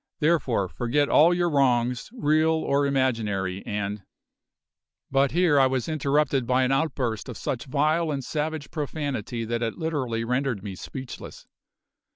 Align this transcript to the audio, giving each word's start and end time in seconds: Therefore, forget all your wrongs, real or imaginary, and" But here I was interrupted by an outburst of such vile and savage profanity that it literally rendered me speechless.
Therefore, 0.19 0.67
forget 0.67 1.09
all 1.09 1.31
your 1.31 1.47
wrongs, 1.51 2.09
real 2.11 2.49
or 2.53 2.87
imaginary, 2.87 3.63
and" 3.67 4.01
But 5.11 5.29
here 5.29 5.59
I 5.59 5.67
was 5.67 5.87
interrupted 5.87 6.47
by 6.47 6.63
an 6.63 6.71
outburst 6.71 7.29
of 7.29 7.37
such 7.37 7.65
vile 7.65 8.09
and 8.09 8.23
savage 8.23 8.71
profanity 8.71 9.45
that 9.45 9.61
it 9.61 9.77
literally 9.77 10.23
rendered 10.23 10.63
me 10.63 10.73
speechless. 10.73 11.45